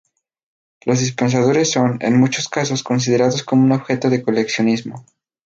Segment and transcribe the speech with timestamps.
[0.83, 5.05] Los dispensadores son, en muchos casos, considerados como un objeto de coleccionismo.